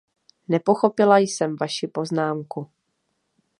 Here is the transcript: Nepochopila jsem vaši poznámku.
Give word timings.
Nepochopila 0.47 1.17
jsem 1.17 1.55
vaši 1.55 1.87
poznámku. 1.87 2.69